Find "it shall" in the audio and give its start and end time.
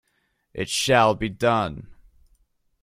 0.55-1.13